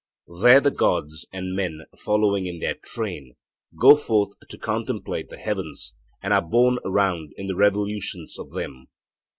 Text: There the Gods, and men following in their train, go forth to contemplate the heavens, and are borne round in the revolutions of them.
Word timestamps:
There 0.41 0.59
the 0.59 0.71
Gods, 0.71 1.27
and 1.31 1.55
men 1.55 1.81
following 1.95 2.47
in 2.47 2.57
their 2.57 2.73
train, 2.73 3.35
go 3.79 3.95
forth 3.95 4.33
to 4.49 4.57
contemplate 4.57 5.29
the 5.29 5.37
heavens, 5.37 5.93
and 6.23 6.33
are 6.33 6.41
borne 6.41 6.79
round 6.83 7.33
in 7.37 7.45
the 7.45 7.55
revolutions 7.55 8.39
of 8.39 8.49
them. 8.49 8.87